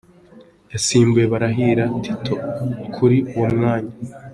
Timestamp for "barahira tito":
1.33-2.33